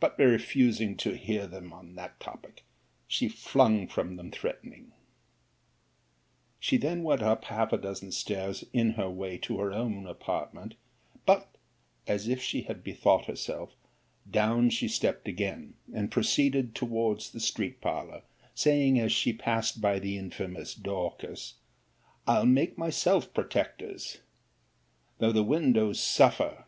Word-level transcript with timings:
But 0.00 0.18
refusing 0.18 0.96
to 0.96 1.16
hear 1.16 1.46
them 1.46 1.72
on 1.72 1.94
that 1.94 2.18
topic, 2.18 2.64
she 3.06 3.28
flung 3.28 3.86
from 3.86 4.16
them 4.16 4.32
threatening. 4.32 4.90
'She 6.58 6.78
then 6.78 7.04
went 7.04 7.22
up 7.22 7.44
half 7.44 7.72
a 7.72 7.78
dozen 7.78 8.10
stairs 8.10 8.64
in 8.72 8.94
her 8.94 9.08
way 9.08 9.38
to 9.38 9.58
her 9.60 9.70
own 9.72 10.08
apartment: 10.08 10.74
but, 11.24 11.54
as 12.08 12.26
if 12.26 12.42
she 12.42 12.62
had 12.62 12.82
bethought 12.82 13.26
herself, 13.26 13.76
down 14.28 14.68
she 14.68 14.88
stept 14.88 15.28
again, 15.28 15.74
and 15.94 16.10
proceeded 16.10 16.74
towards 16.74 17.30
the 17.30 17.38
street 17.38 17.80
parlour; 17.80 18.24
saying, 18.56 18.98
as 18.98 19.12
she 19.12 19.32
passed 19.32 19.80
by 19.80 20.00
the 20.00 20.18
infamous 20.18 20.74
Dorcas, 20.74 21.54
I'll 22.26 22.46
make 22.46 22.76
myself 22.76 23.32
protectors, 23.32 24.22
though 25.18 25.30
the 25.30 25.44
windows 25.44 26.00
suffer. 26.00 26.64